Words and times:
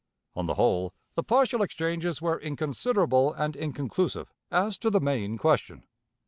On 0.35 0.47
the 0.47 0.55
whole, 0.55 0.95
the 1.13 1.21
partial 1.21 1.61
exchanges 1.61 2.23
were 2.23 2.39
inconsiderable 2.39 3.33
and 3.33 3.55
inconclusive 3.55 4.33
as 4.49 4.79
to 4.79 4.89
the 4.89 4.99
main 4.99 5.37
question. 5.37 5.83